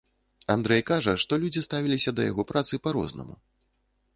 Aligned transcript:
Андрэй 0.53 0.81
кажа, 0.91 1.13
што 1.25 1.39
людзі 1.43 1.63
ставіліся 1.67 2.15
да 2.21 2.25
яго 2.31 2.43
працы 2.53 2.73
па-рознаму. 2.89 3.35